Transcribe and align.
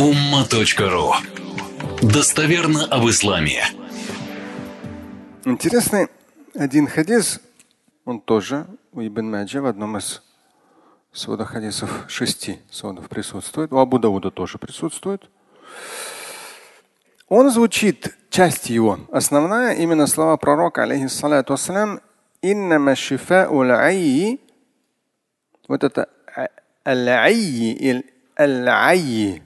umma.ru 0.00 1.12
Достоверно 2.00 2.86
об 2.86 3.06
исламе. 3.10 3.62
Интересный 5.44 6.08
один 6.54 6.86
хадис, 6.86 7.38
он 8.06 8.22
тоже 8.22 8.66
у 8.92 9.02
Ибн 9.02 9.30
Маджа 9.30 9.60
в 9.60 9.66
одном 9.66 9.98
из 9.98 10.22
сводов 11.12 11.48
хадисов, 11.48 12.06
шести 12.08 12.60
сводов 12.70 13.10
присутствует, 13.10 13.74
у 13.74 13.76
Абу 13.76 13.98
Дауда 13.98 14.30
тоже 14.30 14.56
присутствует. 14.56 15.28
Он 17.28 17.50
звучит, 17.50 18.16
часть 18.30 18.70
его, 18.70 19.00
основная, 19.12 19.74
именно 19.74 20.06
слова 20.06 20.38
пророка, 20.38 20.84
алейхиссалату 20.84 21.52
вассалям, 21.52 22.00
иннама 22.40 22.96
шифау 22.96 23.64
вот 25.68 25.84
это 25.84 26.08
аль-айи, 26.86 28.02
аль-айи, 28.38 29.42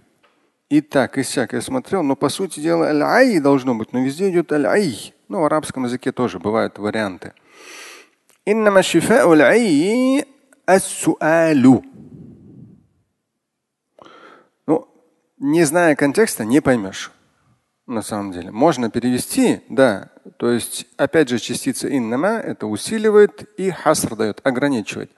и 0.70 0.80
так, 0.80 1.18
и 1.18 1.22
сяк 1.22 1.52
я 1.52 1.60
смотрел, 1.60 2.02
но 2.02 2.16
по 2.16 2.28
сути 2.28 2.60
дела 2.60 2.88
аль-ай 2.88 3.38
должно 3.38 3.74
быть, 3.74 3.92
но 3.92 4.00
везде 4.00 4.30
идет 4.30 4.50
аль-ай. 4.52 5.14
Ну, 5.28 5.40
в 5.40 5.44
арабском 5.44 5.84
языке 5.84 6.12
тоже 6.12 6.38
бывают 6.38 6.78
варианты. 6.78 7.32
Иннама 8.46 8.82
шифау 8.82 9.32
аль-ай 9.32 10.24
ас-суалу. 10.66 11.84
Ну, 14.66 14.88
не 15.38 15.64
зная 15.64 15.96
контекста, 15.96 16.44
не 16.44 16.60
поймешь. 16.60 17.12
На 17.86 18.00
самом 18.00 18.32
деле. 18.32 18.50
Можно 18.50 18.90
перевести, 18.90 19.60
да. 19.68 20.10
То 20.38 20.50
есть, 20.50 20.86
опять 20.96 21.28
же, 21.28 21.38
частица 21.38 21.94
иннама 21.94 22.38
это 22.38 22.66
усиливает 22.66 23.46
и 23.58 23.70
хаср 23.70 24.16
дает, 24.16 24.40
ограничивает. 24.42 25.10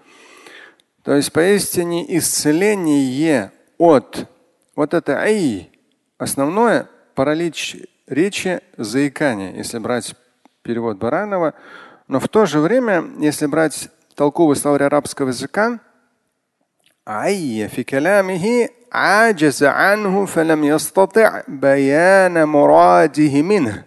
То 1.04 1.14
есть, 1.14 1.32
поистине 1.32 2.18
исцеление 2.18 3.52
от 3.78 4.28
вот 4.75 4.93
это 4.93 5.19
ай, 5.19 5.71
основное 6.17 6.87
паралич 7.15 7.77
речи, 8.07 8.61
заикание, 8.77 9.55
если 9.55 9.79
брать 9.79 10.15
перевод 10.63 10.97
Баранова. 10.97 11.53
Но 12.07 12.19
в 12.19 12.27
то 12.27 12.45
же 12.45 12.59
время, 12.59 13.05
если 13.19 13.45
брать 13.45 13.89
толковый 14.15 14.55
словарь 14.55 14.83
арабского 14.83 15.29
языка, 15.29 15.79
ай 17.07 17.67
في 17.67 17.83
كلامه 17.83 18.69
عاجز 18.91 19.63
عنه 19.63 20.25
فلم 20.25 20.63
يستطع 20.63 21.43
بيان 21.47 22.43
مراده 22.43 23.41
منه. 23.41 23.85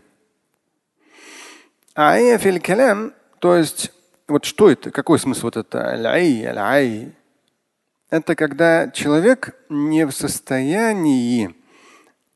Ай 1.97 2.39
في 2.39 2.49
الكلام, 2.49 3.13
то 3.39 3.55
есть 3.55 3.93
вот 4.27 4.45
что 4.45 4.71
это, 4.71 4.91
какой 4.91 5.19
смысл 5.19 5.47
вот 5.47 5.57
это 5.57 5.91
аль-ай, 5.91 6.45
аль-ай, 6.45 7.13
это 8.10 8.36
когда 8.36 8.90
человек 8.90 9.56
не 9.70 10.06
в 10.06 10.12
состоянии 10.12 11.56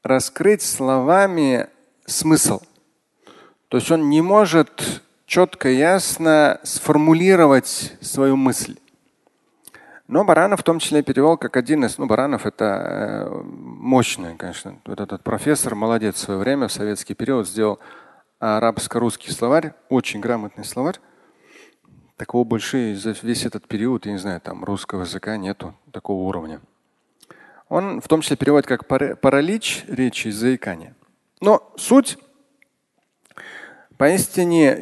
раскрыть 0.04 0.62
словами 0.62 1.68
смысл. 2.06 2.62
То 3.70 3.78
есть 3.78 3.90
он 3.90 4.10
не 4.10 4.22
может 4.22 5.02
четко, 5.26 5.70
ясно 5.70 6.60
сформулировать 6.64 7.94
свою 8.02 8.36
мысль. 8.36 8.78
Но 10.08 10.26
Баранов 10.26 10.60
в 10.60 10.64
том 10.64 10.80
числе 10.80 11.02
перевел 11.02 11.38
как 11.38 11.58
один 11.58 11.86
из, 11.86 11.98
ну 11.98 12.06
Баранов 12.06 12.46
это 12.46 12.66
э, 12.66 13.42
мощный, 13.44 14.36
конечно. 14.36 14.80
Вот 14.86 15.00
этот 15.00 15.24
профессор 15.24 15.76
молодец 15.76 16.16
в 16.16 16.20
свое 16.20 16.40
время, 16.40 16.68
в 16.68 16.72
советский 16.72 17.16
период 17.16 17.48
сделал 17.48 17.80
арабско-русский 18.40 19.32
словарь, 19.32 19.74
очень 19.90 20.20
грамотный 20.20 20.66
словарь. 20.66 21.00
Такого 22.24 22.46
больше 22.46 22.96
за 22.96 23.14
весь 23.22 23.46
этот 23.46 23.68
период, 23.68 24.06
я 24.06 24.14
не 24.14 24.18
знаю, 24.18 24.40
там 24.40 24.64
русского 24.64 25.02
языка 25.02 25.36
нету 25.36 25.76
такого 25.92 26.24
уровня. 26.24 26.62
Он 27.68 28.00
в 28.00 28.08
том 28.08 28.22
числе 28.22 28.38
переводит 28.38 28.66
как 28.66 28.88
паралич 28.88 29.84
речи, 29.90 30.30
заикание. 30.30 30.96
Но 31.42 31.70
суть 31.76 32.18
поистине 33.98 34.82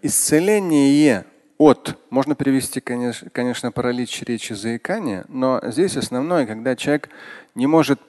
исцеление 0.00 1.26
от, 1.58 1.98
можно 2.08 2.34
перевести, 2.34 2.80
конечно, 2.80 3.28
конечно, 3.28 3.70
паралич 3.70 4.22
речи, 4.22 4.54
заикания, 4.54 5.26
но 5.28 5.60
здесь 5.64 5.98
основное, 5.98 6.46
когда 6.46 6.76
человек 6.76 7.10
не 7.54 7.66
может 7.66 8.00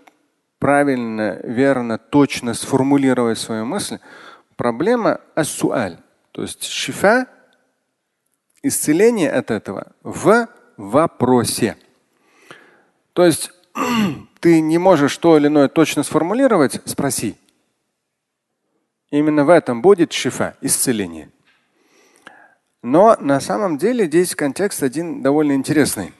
правильно, 0.59 1.41
верно, 1.43 1.97
точно 1.97 2.53
сформулировать 2.53 3.37
свою 3.37 3.65
мысль, 3.65 3.99
проблема 4.55 5.19
ассуаль. 5.35 5.97
То 6.31 6.43
есть 6.43 6.63
шифа 6.63 7.27
исцеление 8.63 9.29
от 9.29 9.51
этого 9.51 9.91
в 10.01 10.47
вопросе. 10.77 11.77
То 13.13 13.25
есть 13.25 13.51
ты 14.39 14.61
не 14.61 14.77
можешь 14.77 15.15
то 15.17 15.37
или 15.37 15.47
иное 15.47 15.67
точно 15.67 16.03
сформулировать, 16.03 16.81
спроси. 16.85 17.35
Именно 19.11 19.45
в 19.45 19.49
этом 19.49 19.81
будет 19.81 20.11
шифа, 20.11 20.55
исцеление. 20.61 21.29
Но 22.81 23.15
на 23.19 23.39
самом 23.39 23.77
деле 23.77 24.05
здесь 24.07 24.35
контекст 24.35 24.81
один 24.81 25.21
довольно 25.21 25.53
интересный. 25.53 26.13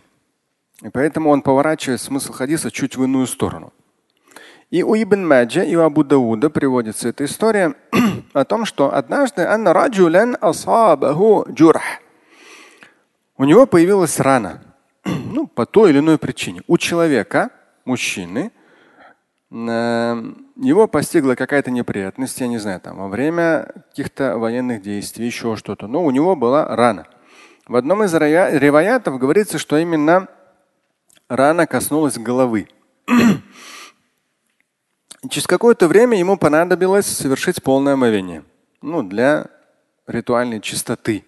И 0.82 0.90
поэтому 0.90 1.30
он 1.30 1.42
поворачивает 1.42 2.02
смысл 2.02 2.34
хадиса 2.34 2.72
чуть 2.72 2.96
в 2.96 3.04
иную 3.04 3.26
сторону. 3.26 3.74
И 4.70 4.82
у 4.84 4.96
Ибн 4.96 5.26
Маджа, 5.28 5.64
и 5.64 5.76
у 5.76 5.82
Абу 5.82 6.04
Дауда 6.04 6.50
приводится 6.50 7.10
эта 7.10 7.26
история 7.26 7.76
о 8.34 8.44
том, 8.44 8.66
что 8.66 8.94
однажды 8.94 9.44
анна 9.44 9.74
раджулян 9.74 10.38
асабаху 10.40 11.46
джурх. 11.50 11.82
У 13.38 13.46
него 13.46 13.66
появилась 13.66 14.20
рана. 14.20 14.62
Ну, 15.06 15.48
по 15.48 15.66
той 15.66 15.90
или 15.90 16.00
иной 16.00 16.18
причине. 16.18 16.62
У 16.68 16.78
человека, 16.78 17.50
мужчины, 17.86 18.52
э, 19.52 20.34
его 20.56 20.88
постигла 20.88 21.36
какая-то 21.36 21.72
неприятность, 21.72 22.40
я 22.40 22.48
не 22.48 22.58
знаю, 22.60 22.80
там, 22.80 22.98
во 22.98 23.08
время 23.08 23.72
каких-то 23.90 24.38
военных 24.38 24.82
действий, 24.82 25.26
еще 25.26 25.56
что-то. 25.56 25.88
Но 25.88 26.04
у 26.04 26.12
него 26.12 26.36
была 26.36 26.76
рана. 26.76 27.08
В 27.68 27.76
одном 27.76 28.04
из 28.04 28.14
реваятов 28.14 29.18
говорится, 29.18 29.58
что 29.58 29.78
именно 29.78 30.28
рана 31.28 31.66
коснулась 31.66 32.18
головы. 32.18 32.68
Через 35.30 35.48
какое-то 35.48 35.88
время 35.88 36.20
ему 36.20 36.38
понадобилось 36.38 37.08
совершить 37.08 37.64
полное 37.64 37.94
омовение. 37.94 38.44
Ну, 38.82 39.04
для 39.04 39.48
ритуальной 40.06 40.60
чистоты. 40.60 41.24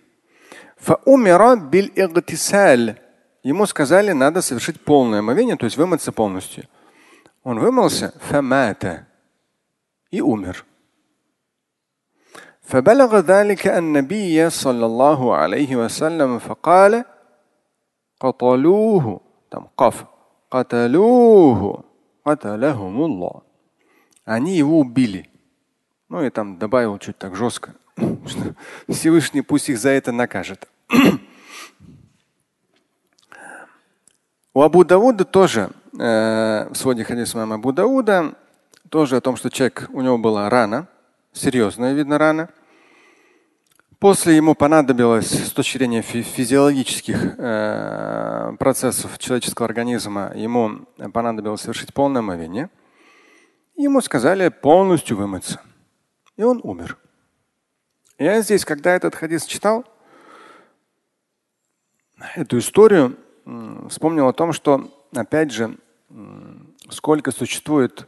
Ему 3.43 3.67
сказали, 3.67 4.13
надо 4.13 4.43
совершить 4.43 4.81
полное 4.81 5.21
омовение, 5.21 5.57
то 5.57 5.65
есть 5.65 5.77
вымыться 5.77 6.13
полностью. 6.13 6.65
Он 7.43 7.59
вымылся 7.59 8.13
фамата 8.21 9.07
и 10.11 10.21
умер. 10.21 10.67
فبلغ 12.71 13.21
ذلك 13.21 13.67
النبي 13.67 14.51
صلى 14.51 14.87
الله 14.87 15.35
عليه 15.35 15.77
وسلم 15.77 16.39
فقال 16.39 17.05
قتلوه 18.21 19.21
قف 19.77 20.05
قتلوه 20.51 21.85
قتلهم 22.25 23.05
الله 23.05 23.43
Они 24.27 24.57
его 24.57 24.79
убили. 24.79 25.29
Ну 26.09 26.23
и 26.23 26.31
там 26.31 26.59
добавил 26.59 26.99
чуть 26.99 27.19
так 27.19 27.35
жестко. 27.35 27.75
Всевышний 28.90 29.42
пусть 29.42 29.70
их 29.70 29.78
за 29.78 29.90
это 29.90 30.12
накажет. 30.12 30.68
У 34.54 34.62
Абу 34.62 34.86
Дауда 34.86 35.26
тоже, 35.26 35.72
э, 36.00 36.70
в 36.70 36.76
своде 36.76 37.04
хадиса 37.04 37.38
мама 37.38 37.56
Абу 37.56 37.74
Дауда, 37.74 38.36
тоже 38.90 39.18
о 39.18 39.22
том, 39.22 39.36
что 39.36 39.50
человек, 39.50 39.90
у 39.92 40.02
него 40.02 40.18
была 40.18 40.50
рана, 40.50 40.88
серьезная, 41.34 41.94
видно, 41.94 42.18
рана. 42.18 42.50
После 44.00 44.36
ему 44.36 44.56
понадобилось 44.56 45.32
с 45.32 45.52
точки 45.52 45.78
зрения 45.78 46.02
физиологических 46.02 47.36
э, 47.38 48.56
процессов 48.58 49.18
человеческого 49.20 49.68
организма, 49.68 50.32
ему 50.36 50.86
понадобилось 51.12 51.62
совершить 51.62 51.94
полное 51.94 52.20
омовение. 52.20 52.70
Ему 53.76 54.00
сказали 54.02 54.48
полностью 54.50 55.18
вымыться. 55.18 55.60
И 56.38 56.44
он 56.44 56.62
умер. 56.64 56.98
Я 58.18 58.42
здесь, 58.42 58.64
когда 58.64 58.96
этот 58.96 59.14
хадис 59.14 59.46
читал, 59.46 59.84
эту 62.36 62.60
историю, 62.60 63.18
вспомнил 63.90 64.30
о 64.30 64.34
том, 64.34 64.54
что, 64.54 64.90
опять 65.14 65.52
же, 65.52 65.78
сколько 66.90 67.32
существует 67.32 68.08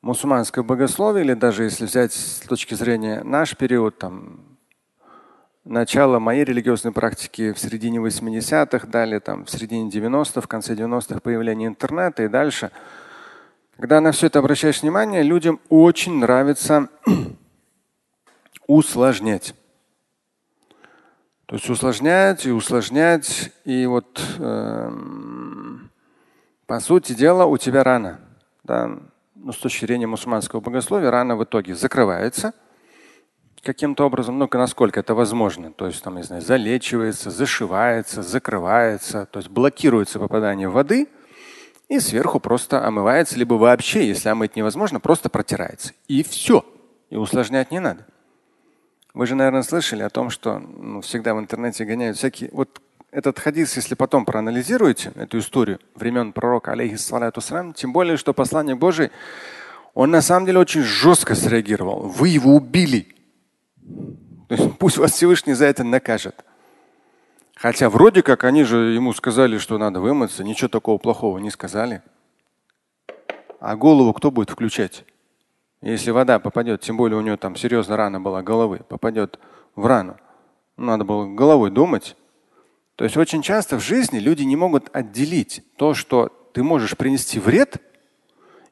мусульманское 0.00 0.64
богословие, 0.64 1.24
или 1.24 1.34
даже 1.34 1.64
если 1.64 1.84
взять 1.84 2.14
с 2.14 2.40
точки 2.40 2.72
зрения 2.72 3.22
наш 3.22 3.58
период, 3.58 3.98
там, 3.98 4.40
начало 5.64 6.18
моей 6.18 6.44
религиозной 6.44 6.92
практики 6.92 7.52
в 7.52 7.58
середине 7.58 7.98
80-х, 7.98 8.86
далее 8.86 9.20
там, 9.20 9.44
в 9.44 9.50
середине 9.50 9.90
90-х, 9.90 10.40
в 10.40 10.48
конце 10.48 10.74
90-х 10.74 11.20
появление 11.20 11.68
интернета 11.68 12.22
и 12.22 12.28
дальше. 12.28 12.70
Когда 13.76 14.00
на 14.00 14.12
все 14.12 14.28
это 14.28 14.38
обращаешь 14.38 14.80
внимание, 14.80 15.22
людям 15.22 15.60
очень 15.68 16.18
нравится 16.18 16.88
усложнять. 18.70 19.54
То 21.46 21.56
есть 21.56 21.68
усложнять 21.68 22.46
и 22.46 22.50
усложнять. 22.52 23.50
И 23.64 23.84
вот 23.86 24.22
э, 24.38 24.90
по 26.66 26.80
сути 26.80 27.12
дела 27.12 27.46
у 27.46 27.58
тебя 27.58 27.82
рана. 27.82 28.20
да, 28.62 28.98
ну, 29.34 29.52
с 29.52 29.56
точки 29.56 29.86
зрения 29.86 30.06
мусульманского 30.06 30.60
богословия, 30.60 31.10
рана 31.10 31.34
в 31.34 31.42
итоге 31.42 31.74
закрывается 31.74 32.52
каким-то 33.62 34.06
образом, 34.06 34.38
ну, 34.38 34.48
насколько 34.52 35.00
это 35.00 35.14
возможно. 35.14 35.72
То 35.72 35.86
есть, 35.86 36.02
там, 36.02 36.16
не 36.16 36.22
знаю, 36.22 36.40
залечивается, 36.40 37.30
зашивается, 37.30 38.22
закрывается, 38.22 39.26
то 39.26 39.38
есть 39.38 39.50
блокируется 39.50 40.18
попадание 40.18 40.68
воды 40.68 41.08
и 41.88 41.98
сверху 41.98 42.38
просто 42.38 42.86
омывается, 42.86 43.36
либо 43.36 43.54
вообще, 43.54 44.06
если 44.06 44.28
омыть 44.28 44.56
невозможно, 44.56 45.00
просто 45.00 45.28
протирается. 45.28 45.92
И 46.06 46.22
все. 46.22 46.64
И 47.10 47.16
усложнять 47.16 47.70
не 47.70 47.80
надо. 47.80 48.06
Вы 49.20 49.26
же, 49.26 49.34
наверное, 49.34 49.62
слышали 49.62 50.02
о 50.02 50.08
том, 50.08 50.30
что 50.30 50.58
ну, 50.58 51.02
всегда 51.02 51.34
в 51.34 51.38
интернете 51.38 51.84
гоняют 51.84 52.16
всякие. 52.16 52.48
Вот 52.54 52.80
этот 53.10 53.38
хадис, 53.38 53.76
если 53.76 53.94
потом 53.94 54.24
проанализируете 54.24 55.12
эту 55.14 55.40
историю 55.40 55.78
времен 55.94 56.32
пророка, 56.32 56.72
алейхиссалату 56.72 57.42
тем 57.74 57.92
более, 57.92 58.16
что 58.16 58.32
послание 58.32 58.76
Божие, 58.76 59.10
он 59.92 60.10
на 60.10 60.22
самом 60.22 60.46
деле 60.46 60.58
очень 60.58 60.80
жестко 60.80 61.34
среагировал. 61.34 62.08
Вы 62.08 62.28
его 62.28 62.54
убили. 62.54 63.14
То 64.48 64.54
есть 64.54 64.78
пусть 64.78 64.96
вас 64.96 65.12
Всевышний 65.12 65.52
за 65.52 65.66
это 65.66 65.84
накажет. 65.84 66.42
Хотя 67.56 67.90
вроде 67.90 68.22
как 68.22 68.44
они 68.44 68.64
же 68.64 68.94
ему 68.94 69.12
сказали, 69.12 69.58
что 69.58 69.76
надо 69.76 70.00
вымыться, 70.00 70.44
ничего 70.44 70.68
такого 70.68 70.96
плохого 70.96 71.36
не 71.36 71.50
сказали. 71.50 72.00
А 73.60 73.76
голову 73.76 74.14
кто 74.14 74.30
будет 74.30 74.48
включать? 74.48 75.04
Если 75.82 76.10
вода 76.10 76.38
попадет, 76.38 76.82
тем 76.82 76.96
более 76.96 77.18
у 77.18 77.22
него 77.22 77.36
там 77.36 77.56
серьезная 77.56 77.96
рана 77.96 78.20
была 78.20 78.42
головы, 78.42 78.80
попадет 78.88 79.38
в 79.74 79.86
рану, 79.86 80.16
надо 80.76 81.04
было 81.04 81.26
головой 81.26 81.70
думать. 81.70 82.16
То 82.96 83.04
есть 83.04 83.16
очень 83.16 83.40
часто 83.40 83.78
в 83.78 83.80
жизни 83.80 84.18
люди 84.18 84.42
не 84.42 84.56
могут 84.56 84.94
отделить 84.94 85.62
то, 85.76 85.94
что 85.94 86.28
ты 86.52 86.62
можешь 86.62 86.96
принести 86.96 87.38
вред, 87.40 87.78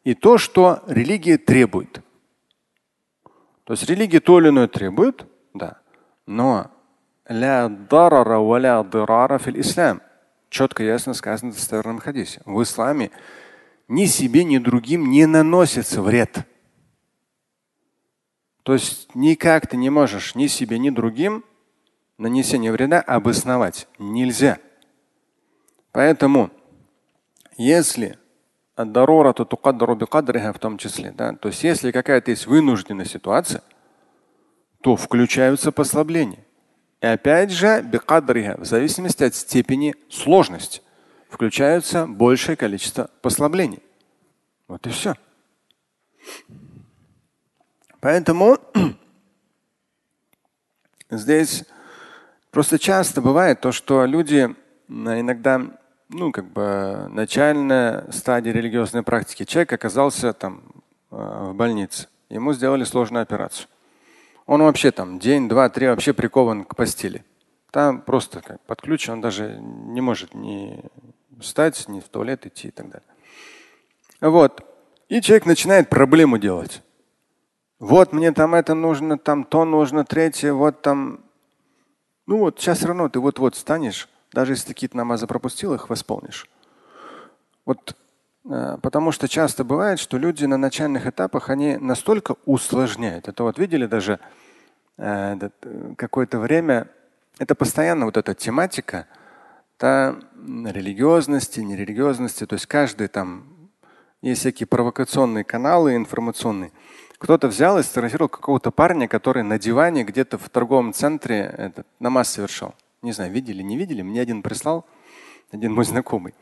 и 0.04 0.14
то, 0.14 0.38
что 0.38 0.82
религия 0.86 1.38
требует. 1.38 2.02
То 3.64 3.72
есть 3.72 3.88
религия 3.88 4.20
то 4.20 4.38
или 4.38 4.48
иное 4.48 4.68
требует, 4.68 5.26
да, 5.54 5.80
но 6.26 6.70
ислам 9.60 10.00
четко 10.48 10.82
ясно 10.82 11.12
сказано 11.12 11.52
в 11.52 11.54
достоверном 11.54 11.98
хадисе. 11.98 12.40
В 12.46 12.62
исламе 12.62 13.10
ни 13.86 14.06
себе, 14.06 14.44
ни 14.44 14.58
другим 14.58 15.10
не 15.10 15.26
наносится 15.26 16.00
вред. 16.00 16.46
То 18.68 18.74
есть 18.74 19.08
никак 19.14 19.66
ты 19.66 19.78
не 19.78 19.88
можешь 19.88 20.34
ни 20.34 20.46
себе, 20.46 20.78
ни 20.78 20.90
другим 20.90 21.42
нанесение 22.18 22.70
вреда 22.70 23.00
обосновать. 23.00 23.88
Нельзя. 23.98 24.58
Поэтому, 25.90 26.50
если 27.56 28.18
дарора, 28.76 29.32
то 29.32 29.46
в 30.52 30.58
том 30.58 30.76
числе, 30.76 31.12
да, 31.12 31.32
то 31.32 31.48
есть 31.48 31.64
если 31.64 31.92
какая-то 31.92 32.30
есть 32.30 32.46
вынужденная 32.46 33.06
ситуация, 33.06 33.62
то 34.82 34.96
включаются 34.96 35.72
послабления. 35.72 36.44
И 37.00 37.06
опять 37.06 37.50
же, 37.50 37.80
в 38.58 38.66
зависимости 38.66 39.24
от 39.24 39.34
степени 39.34 39.94
сложности, 40.10 40.82
включаются 41.30 42.06
большее 42.06 42.56
количество 42.56 43.08
послаблений. 43.22 43.82
Вот 44.66 44.86
и 44.86 44.90
все. 44.90 45.14
Поэтому 48.00 48.58
здесь 51.10 51.64
просто 52.50 52.78
часто 52.78 53.20
бывает 53.20 53.60
то, 53.60 53.72
что 53.72 54.04
люди 54.04 54.54
иногда, 54.88 55.60
ну, 56.08 56.32
как 56.32 56.46
бы 56.46 57.08
начальная 57.10 58.10
стадия 58.10 58.52
религиозной 58.52 59.02
практики, 59.02 59.44
человек 59.44 59.72
оказался 59.72 60.32
там 60.32 60.62
э, 61.10 61.50
в 61.50 61.54
больнице, 61.54 62.08
ему 62.30 62.52
сделали 62.52 62.84
сложную 62.84 63.22
операцию. 63.22 63.68
Он 64.46 64.62
вообще 64.62 64.92
там 64.92 65.18
день, 65.18 65.48
два, 65.48 65.68
три 65.68 65.88
вообще 65.88 66.14
прикован 66.14 66.64
к 66.64 66.74
постели. 66.74 67.24
Там 67.70 68.00
просто 68.00 68.40
как 68.40 68.60
под 68.62 68.80
он 69.08 69.20
даже 69.20 69.58
не 69.60 70.00
может 70.00 70.34
ни 70.34 70.82
встать, 71.38 71.86
ни 71.88 72.00
в 72.00 72.04
туалет 72.04 72.46
идти 72.46 72.68
и 72.68 72.70
так 72.70 72.88
далее. 72.88 73.08
Вот. 74.20 74.64
И 75.10 75.20
человек 75.20 75.44
начинает 75.44 75.90
проблему 75.90 76.38
делать. 76.38 76.82
Вот 77.78 78.12
мне 78.12 78.32
там 78.32 78.54
это 78.54 78.74
нужно, 78.74 79.18
там 79.18 79.44
то 79.44 79.64
нужно, 79.64 80.04
третье, 80.04 80.52
вот 80.52 80.82
там. 80.82 81.20
Ну 82.26 82.38
вот 82.38 82.58
сейчас 82.58 82.78
все 82.78 82.88
равно 82.88 83.08
ты 83.08 83.20
вот-вот 83.20 83.54
станешь, 83.54 84.08
даже 84.32 84.52
если 84.52 84.68
какие-то 84.68 84.96
намазы 84.96 85.26
пропустил, 85.26 85.74
их 85.74 85.88
восполнишь. 85.88 86.48
Вот 87.64 87.96
э, 88.50 88.78
потому 88.82 89.12
что 89.12 89.28
часто 89.28 89.62
бывает, 89.62 90.00
что 90.00 90.18
люди 90.18 90.44
на 90.44 90.56
начальных 90.56 91.06
этапах, 91.06 91.50
они 91.50 91.76
настолько 91.76 92.34
усложняют. 92.44 93.28
Это 93.28 93.44
вот 93.44 93.58
видели 93.58 93.86
даже 93.86 94.18
э, 94.96 95.36
э 95.38 95.94
какое-то 95.96 96.40
время, 96.40 96.88
это 97.38 97.54
постоянно 97.54 98.06
вот 98.06 98.16
эта 98.16 98.34
тематика, 98.34 99.06
та 99.76 100.16
религиозности, 100.34 101.60
нерелигиозности, 101.60 102.44
то 102.44 102.54
есть 102.54 102.66
каждый 102.66 103.06
там, 103.06 103.70
есть 104.20 104.40
всякие 104.40 104.66
провокационные 104.66 105.44
каналы 105.44 105.94
информационные. 105.94 106.72
Кто-то 107.18 107.48
взял 107.48 107.78
и 107.78 107.82
сфотографировал 107.82 108.28
какого-то 108.28 108.70
парня, 108.70 109.08
который 109.08 109.42
на 109.42 109.58
диване 109.58 110.04
где-то 110.04 110.38
в 110.38 110.48
торговом 110.48 110.92
центре 110.92 111.40
этот, 111.58 111.86
намаз 111.98 112.30
совершал. 112.30 112.74
Не 113.02 113.12
знаю, 113.12 113.32
видели, 113.32 113.62
не 113.62 113.76
видели. 113.76 114.02
Мне 114.02 114.20
один 114.20 114.42
прислал, 114.42 114.86
один 115.50 115.74
мой 115.74 115.84
знакомый. 115.84 116.34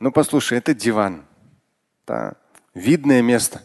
Ну 0.00 0.12
послушай, 0.12 0.58
это 0.58 0.74
диван. 0.74 1.24
Да. 2.06 2.34
Видное 2.74 3.22
место. 3.22 3.62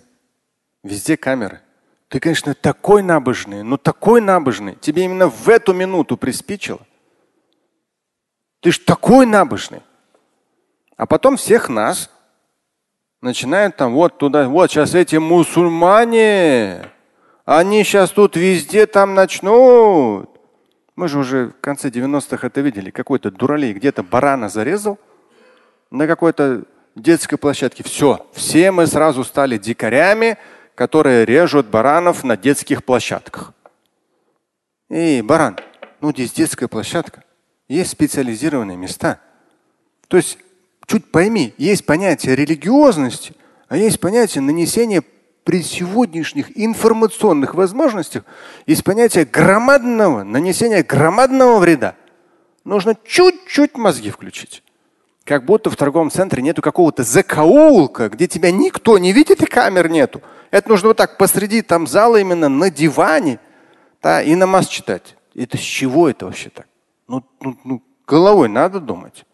Везде 0.83 1.17
камеры. 1.17 1.61
Ты, 2.07 2.19
конечно, 2.19 2.53
такой 2.53 3.01
набожный, 3.03 3.63
но 3.63 3.77
такой 3.77 4.21
набожный. 4.21 4.75
Тебе 4.75 5.03
именно 5.05 5.27
в 5.27 5.49
эту 5.49 5.73
минуту 5.73 6.15
приспичило. 6.15 6.81
Ты 8.61 8.71
ж 8.71 8.79
такой 8.79 9.25
набожный. 9.25 9.81
А 10.95 11.05
потом 11.05 11.37
всех 11.37 11.69
нас 11.69 12.09
начинают 13.23 13.77
там 13.77 13.93
вот 13.93 14.17
туда, 14.17 14.47
вот 14.47 14.69
сейчас 14.69 14.93
эти 14.93 15.15
мусульмане, 15.15 16.89
они 17.45 17.83
сейчас 17.83 18.11
тут 18.11 18.35
везде 18.35 18.85
там 18.85 19.15
начнут. 19.15 20.29
Мы 20.95 21.07
же 21.07 21.17
уже 21.19 21.47
в 21.47 21.61
конце 21.61 21.89
90-х 21.89 22.45
это 22.45 22.61
видели. 22.61 22.91
Какой-то 22.91 23.31
дуралей 23.31 23.73
где-то 23.73 24.03
барана 24.03 24.47
зарезал 24.47 24.99
на 25.89 26.05
какой-то 26.05 26.63
детской 26.95 27.37
площадке. 27.37 27.83
Все, 27.83 28.25
все 28.33 28.71
мы 28.71 28.85
сразу 28.85 29.23
стали 29.23 29.57
дикарями, 29.57 30.37
которые 30.75 31.25
режут 31.25 31.67
баранов 31.67 32.23
на 32.23 32.37
детских 32.37 32.83
площадках. 32.83 33.53
Эй, 34.89 35.21
баран, 35.21 35.57
ну 36.01 36.11
здесь 36.11 36.31
детская 36.31 36.67
площадка. 36.67 37.23
Есть 37.67 37.91
специализированные 37.91 38.77
места. 38.77 39.19
То 40.07 40.17
есть 40.17 40.37
чуть 40.85 41.11
пойми, 41.11 41.53
есть 41.57 41.85
понятие 41.85 42.35
религиозности, 42.35 43.33
а 43.67 43.77
есть 43.77 43.99
понятие 43.99 44.41
нанесения 44.41 45.03
при 45.43 45.61
сегодняшних 45.61 46.57
информационных 46.57 47.53
возможностях 47.55 48.23
есть 48.65 48.83
понятие 48.83 49.25
громадного, 49.25 50.23
нанесения 50.23 50.83
громадного 50.83 51.59
вреда. 51.59 51.95
Нужно 52.63 52.95
чуть-чуть 53.05 53.77
мозги 53.77 54.09
включить. 54.09 54.63
Как 55.25 55.45
будто 55.45 55.69
в 55.69 55.75
торговом 55.75 56.11
центре 56.11 56.41
нету 56.41 56.61
какого-то 56.61 57.03
закоулка, 57.03 58.09
где 58.09 58.27
тебя 58.27 58.51
никто 58.51 58.97
не 58.97 59.11
видит 59.11 59.41
и 59.41 59.45
камер 59.45 59.89
нету. 59.89 60.21
Это 60.51 60.69
нужно 60.69 60.89
вот 60.89 60.97
так 60.97 61.17
посреди 61.17 61.61
там 61.61 61.87
зала 61.87 62.17
именно 62.17 62.49
на 62.49 62.69
диване 62.69 63.39
да, 64.01 64.21
и 64.21 64.35
намаз 64.35 64.67
читать. 64.67 65.15
Это 65.33 65.57
с 65.57 65.61
чего 65.61 66.09
это 66.09 66.25
вообще 66.25 66.49
так? 66.49 66.67
Ну, 67.07 67.23
ну, 67.41 67.57
ну 67.63 67.83
головой 68.05 68.49
надо 68.49 68.79
думать. 68.79 69.25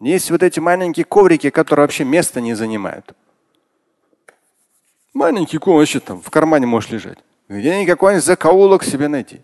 Есть 0.00 0.30
вот 0.30 0.42
эти 0.42 0.60
маленькие 0.60 1.04
коврики, 1.04 1.50
которые 1.50 1.84
вообще 1.84 2.04
места 2.04 2.40
не 2.40 2.54
занимают. 2.54 3.14
Маленький 5.14 5.58
коврик 5.58 5.78
вообще 5.78 6.00
там 6.00 6.20
в 6.20 6.30
кармане 6.30 6.66
можешь 6.66 6.90
лежать. 6.90 7.18
Где 7.48 7.80
никакой 7.80 8.20
закоулок 8.20 8.84
себе 8.84 9.08
найти. 9.08 9.40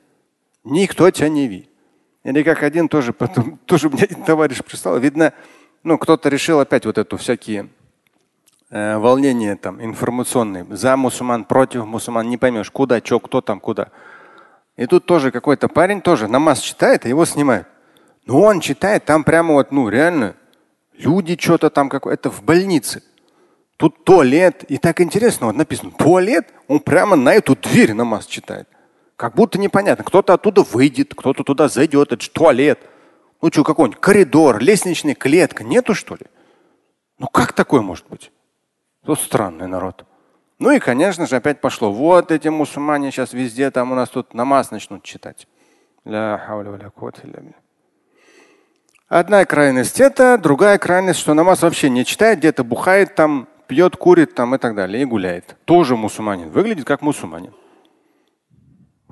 Никто 0.64 1.10
тебя 1.10 1.28
не 1.28 1.48
видит. 1.48 1.70
Или 2.24 2.42
как 2.42 2.62
один 2.62 2.88
тоже, 2.88 3.12
потом, 3.12 3.58
тоже 3.66 3.88
мне 3.88 4.04
один 4.04 4.22
товарищ 4.22 4.62
прислал. 4.62 4.98
Видно, 4.98 5.32
ну, 5.82 5.98
кто-то 5.98 6.28
решил 6.28 6.60
опять 6.60 6.84
вот 6.84 6.98
эту 6.98 7.16
всякие 7.16 7.68
э, 8.70 8.98
волнения 8.98 9.56
там 9.56 9.82
информационные. 9.82 10.66
За 10.70 10.96
мусульман, 10.96 11.44
против 11.44 11.86
мусульман. 11.86 12.28
Не 12.28 12.36
поймешь, 12.36 12.70
куда, 12.70 13.00
что, 13.02 13.18
кто 13.18 13.40
там, 13.40 13.58
куда. 13.58 13.88
И 14.76 14.86
тут 14.86 15.06
тоже 15.06 15.30
какой-то 15.30 15.68
парень 15.68 16.00
тоже 16.00 16.28
намаз 16.28 16.60
читает, 16.60 17.06
и 17.06 17.08
его 17.08 17.24
снимают. 17.24 17.66
Но 18.26 18.40
он 18.40 18.60
читает, 18.60 19.04
там 19.04 19.24
прямо 19.24 19.54
вот, 19.54 19.72
ну, 19.72 19.88
реально 19.88 20.36
Люди 20.94 21.36
что-то 21.40 21.70
там 21.70 21.88
какое 21.88 22.14
это 22.14 22.30
в 22.30 22.42
больнице. 22.42 23.02
Тут 23.76 24.04
туалет. 24.04 24.64
И 24.64 24.78
так 24.78 25.00
интересно, 25.00 25.46
вот 25.46 25.56
написано 25.56 25.90
туалет, 25.90 26.48
он 26.68 26.80
прямо 26.80 27.16
на 27.16 27.34
эту 27.34 27.56
дверь 27.56 27.94
намаз 27.94 28.26
читает. 28.26 28.68
Как 29.16 29.34
будто 29.34 29.58
непонятно. 29.58 30.04
Кто-то 30.04 30.34
оттуда 30.34 30.62
выйдет, 30.62 31.14
кто-то 31.14 31.44
туда 31.44 31.68
зайдет. 31.68 32.12
Это 32.12 32.22
же 32.22 32.30
туалет. 32.30 32.80
Ну 33.40 33.48
что, 33.50 33.64
какой-нибудь 33.64 34.00
коридор, 34.00 34.60
лестничная 34.60 35.14
клетка. 35.14 35.64
Нету, 35.64 35.94
что 35.94 36.14
ли? 36.14 36.26
Ну 37.18 37.26
как 37.26 37.52
такое 37.52 37.82
может 37.82 38.06
быть? 38.08 38.30
Тут 39.04 39.18
странный 39.20 39.66
народ. 39.66 40.04
Ну 40.58 40.70
и, 40.70 40.78
конечно 40.78 41.26
же, 41.26 41.36
опять 41.36 41.60
пошло. 41.60 41.92
Вот 41.92 42.30
эти 42.30 42.46
мусульмане 42.48 43.10
сейчас 43.10 43.32
везде, 43.32 43.70
там 43.72 43.90
у 43.90 43.94
нас 43.96 44.08
тут 44.10 44.32
намаз 44.32 44.70
начнут 44.70 45.02
читать. 45.02 45.48
Одна 49.12 49.44
крайность 49.44 50.00
это, 50.00 50.38
другая 50.38 50.78
крайность, 50.78 51.20
что 51.20 51.34
намаз 51.34 51.60
вообще 51.60 51.90
не 51.90 52.06
читает, 52.06 52.38
где-то 52.38 52.64
бухает 52.64 53.14
там, 53.14 53.46
пьет, 53.66 53.94
курит 53.94 54.34
там 54.34 54.54
и 54.54 54.58
так 54.58 54.74
далее, 54.74 55.02
и 55.02 55.04
гуляет. 55.04 55.54
Тоже 55.66 55.96
мусульманин. 55.96 56.48
Выглядит 56.48 56.86
как 56.86 57.02
мусульманин. 57.02 57.52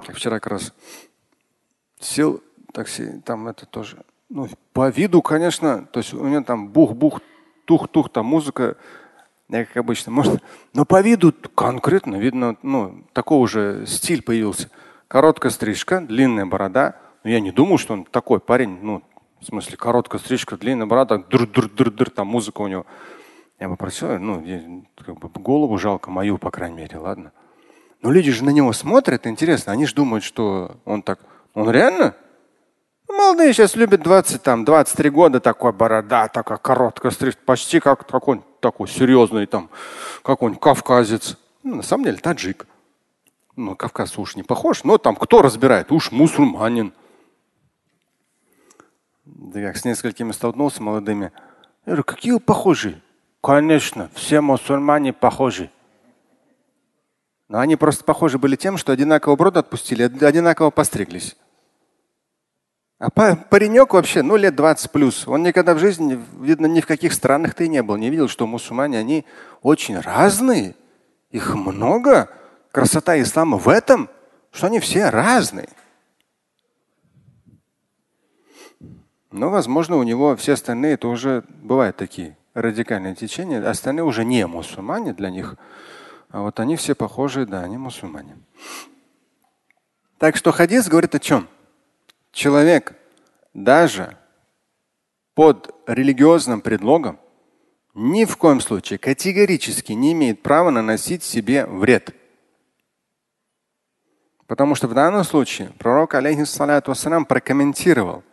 Как 0.06 0.16
вчера 0.16 0.40
как 0.40 0.52
раз 0.52 0.72
сел 2.00 2.42
такси, 2.72 3.20
там 3.26 3.46
это 3.46 3.66
тоже. 3.66 3.98
Ну, 4.30 4.48
по 4.72 4.88
виду, 4.88 5.20
конечно, 5.20 5.84
то 5.84 6.00
есть 6.00 6.14
у 6.14 6.26
него 6.26 6.42
там 6.44 6.70
бух-бух, 6.70 7.20
тух-тух, 7.66 8.08
там 8.08 8.24
музыка 8.24 8.78
как 9.50 9.76
обычно, 9.76 10.12
может, 10.12 10.42
но 10.72 10.86
по 10.86 11.02
виду 11.02 11.34
конкретно 11.54 12.16
видно, 12.16 12.56
ну, 12.62 13.04
такой 13.12 13.36
уже 13.36 13.84
стиль 13.86 14.22
появился. 14.22 14.70
Короткая 15.08 15.52
стрижка, 15.52 16.00
длинная 16.00 16.46
борода. 16.46 16.96
Но 17.22 17.28
я 17.28 17.40
не 17.40 17.50
думал, 17.50 17.76
что 17.76 17.92
он 17.92 18.04
такой 18.06 18.40
парень, 18.40 18.78
ну, 18.80 19.02
в 19.40 19.46
смысле, 19.46 19.76
короткая 19.76 20.20
стрижка, 20.20 20.56
длинная 20.56 20.86
борода, 20.86 21.18
др-др-др-др, 21.18 22.10
там 22.10 22.28
музыка 22.28 22.60
у 22.60 22.68
него. 22.68 22.86
Я 23.58 23.68
попросил, 23.68 24.18
ну, 24.18 24.86
как 25.04 25.18
бы 25.18 25.28
голову 25.28 25.78
жалко, 25.78 26.10
мою, 26.10 26.38
по 26.38 26.50
крайней 26.50 26.76
мере, 26.76 26.98
ладно. 26.98 27.32
Но 28.02 28.10
люди 28.10 28.30
же 28.30 28.44
на 28.44 28.50
него 28.50 28.72
смотрят, 28.72 29.26
интересно, 29.26 29.72
они 29.72 29.86
же 29.86 29.94
думают, 29.94 30.24
что 30.24 30.76
он 30.84 31.02
так, 31.02 31.20
он 31.54 31.70
реально 31.70 32.14
Молодые 33.10 33.52
сейчас 33.52 33.74
любят 33.74 34.02
20, 34.02 34.40
там, 34.40 34.64
23 34.64 35.10
года, 35.10 35.40
такой 35.40 35.72
борода, 35.72 36.28
такая 36.28 36.58
короткая 36.58 37.10
стрижка, 37.10 37.40
почти 37.44 37.80
как 37.80 38.06
какой-нибудь 38.06 38.60
такой 38.60 38.88
серьезный 38.88 39.46
там, 39.46 39.68
какой-нибудь 40.22 40.62
кавказец. 40.62 41.36
Ну, 41.64 41.76
на 41.76 41.82
самом 41.82 42.04
деле 42.04 42.18
таджик. 42.18 42.66
Ну, 43.56 43.74
Кавказ 43.74 44.16
уж 44.16 44.36
не 44.36 44.42
похож, 44.42 44.84
но 44.84 44.96
там 44.96 45.16
кто 45.16 45.42
разбирает? 45.42 45.90
Уж 45.90 46.12
мусульманин. 46.12 46.94
Да 49.36 49.60
я 49.60 49.74
с 49.74 49.84
несколькими 49.84 50.32
столкнулся 50.32 50.82
молодыми. 50.82 51.32
Я 51.86 51.92
говорю, 51.92 52.04
какие 52.04 52.32
вы 52.32 52.40
похожи? 52.40 53.00
Конечно, 53.42 54.10
все 54.14 54.40
мусульмане 54.40 55.12
похожи. 55.12 55.70
Но 57.48 57.58
они 57.58 57.76
просто 57.76 58.04
похожи 58.04 58.38
были 58.38 58.56
тем, 58.56 58.76
что 58.76 58.92
одинаково 58.92 59.36
брода 59.36 59.60
отпустили, 59.60 60.02
одинаково 60.02 60.70
постриглись. 60.70 61.36
А 62.98 63.10
паренек 63.10 63.94
вообще, 63.94 64.22
ну, 64.22 64.36
лет 64.36 64.54
20 64.54 64.90
плюс. 64.90 65.26
Он 65.26 65.42
никогда 65.42 65.74
в 65.74 65.78
жизни, 65.78 66.20
видно, 66.38 66.66
ни 66.66 66.80
в 66.80 66.86
каких 66.86 67.14
странах 67.14 67.54
ты 67.54 67.66
не 67.66 67.82
был, 67.82 67.96
не 67.96 68.10
видел, 68.10 68.28
что 68.28 68.46
мусульмане, 68.46 68.98
они 68.98 69.24
очень 69.62 69.98
разные. 69.98 70.74
Их 71.30 71.54
много. 71.54 72.28
Красота 72.72 73.20
ислама 73.20 73.56
в 73.56 73.68
этом, 73.68 74.10
что 74.52 74.66
они 74.66 74.80
все 74.80 75.08
разные. 75.08 75.70
Но, 79.30 79.50
возможно, 79.50 79.96
у 79.96 80.02
него 80.02 80.36
все 80.36 80.54
остальные 80.54 80.96
тоже 80.96 81.44
бывают 81.48 81.96
такие 81.96 82.36
радикальные 82.54 83.14
течения. 83.14 83.66
Остальные 83.68 84.04
уже 84.04 84.24
не 84.24 84.46
мусульмане 84.46 85.12
для 85.12 85.30
них. 85.30 85.56
А 86.30 86.42
вот 86.42 86.58
они 86.60 86.76
все 86.76 86.94
похожие, 86.94 87.46
да, 87.46 87.62
они 87.62 87.78
мусульмане. 87.78 88.36
Так 90.18 90.36
что 90.36 90.52
хадис 90.52 90.88
говорит 90.88 91.14
о 91.14 91.18
чем? 91.18 91.48
человек 92.32 92.94
даже 93.54 94.16
под 95.34 95.74
религиозным 95.86 96.60
предлогом 96.60 97.18
ни 97.94 98.24
в 98.24 98.36
коем 98.36 98.60
случае 98.60 98.98
категорически 98.98 99.92
не 99.92 100.12
имеет 100.12 100.42
права 100.42 100.70
наносить 100.70 101.22
себе 101.24 101.66
вред. 101.66 102.14
Потому 104.46 104.74
что 104.74 104.88
в 104.88 104.94
данном 104.94 105.24
случае 105.24 105.72
пророк, 105.78 106.14
алейхиссалату 106.14 106.90
вассалам, 106.90 107.24
прокомментировал 107.24 108.24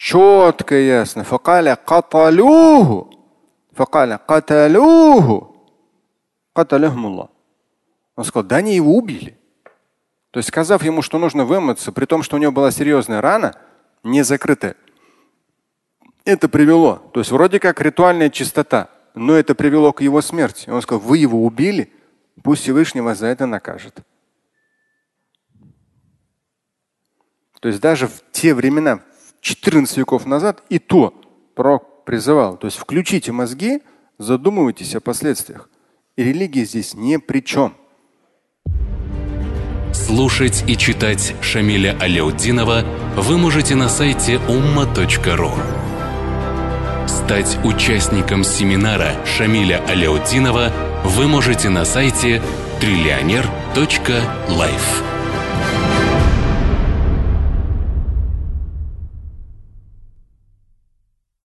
четко 0.00 0.74
и 0.76 0.86
ясно. 0.86 1.24
Факаля 1.24 1.76
каталюху. 1.76 3.10
Факаля 3.72 4.16
каталюху. 4.16 5.54
Каталяхмулла. 6.54 7.30
Он 8.16 8.24
сказал, 8.24 8.44
да 8.44 8.56
они 8.56 8.74
его 8.74 8.96
убили. 8.96 9.38
То 10.30 10.38
есть, 10.38 10.48
сказав 10.48 10.82
ему, 10.82 11.02
что 11.02 11.18
нужно 11.18 11.44
вымыться, 11.44 11.92
при 11.92 12.06
том, 12.06 12.22
что 12.22 12.36
у 12.36 12.38
него 12.38 12.50
была 12.50 12.70
серьезная 12.70 13.20
рана, 13.20 13.56
не 14.02 14.22
закрытая, 14.22 14.74
это 16.24 16.48
привело. 16.48 16.96
То 17.12 17.20
есть, 17.20 17.30
вроде 17.30 17.60
как 17.60 17.80
ритуальная 17.80 18.30
чистота, 18.30 18.88
но 19.14 19.34
это 19.34 19.54
привело 19.54 19.92
к 19.92 20.00
его 20.00 20.22
смерти. 20.22 20.70
Он 20.70 20.80
сказал, 20.80 21.00
вы 21.00 21.18
его 21.18 21.44
убили, 21.44 21.92
пусть 22.42 22.62
Всевышний 22.62 23.02
вас 23.02 23.18
за 23.18 23.26
это 23.26 23.44
накажет. 23.44 24.00
То 27.60 27.68
есть 27.68 27.80
даже 27.80 28.08
в 28.08 28.22
те 28.32 28.54
времена, 28.54 29.00
14 29.40 29.96
веков 29.96 30.26
назад, 30.26 30.62
и 30.68 30.78
то 30.78 31.14
пророк 31.54 32.04
призывал. 32.04 32.56
То 32.56 32.66
есть 32.66 32.78
включите 32.78 33.32
мозги, 33.32 33.80
задумывайтесь 34.18 34.94
о 34.94 35.00
последствиях. 35.00 35.68
И 36.16 36.22
религия 36.22 36.64
здесь 36.64 36.94
ни 36.94 37.16
при 37.16 37.40
чем. 37.40 37.74
Слушать 39.92 40.64
и 40.68 40.76
читать 40.76 41.34
Шамиля 41.40 41.96
Аляутдинова 42.00 42.84
вы 43.16 43.38
можете 43.38 43.74
на 43.74 43.88
сайте 43.88 44.34
umma.ru. 44.48 45.50
Стать 47.06 47.58
участником 47.64 48.44
семинара 48.44 49.14
Шамиля 49.24 49.82
Аляутдинова 49.88 50.72
вы 51.04 51.28
можете 51.28 51.68
на 51.68 51.84
сайте 51.84 52.42
триллионер.life. 52.80 55.09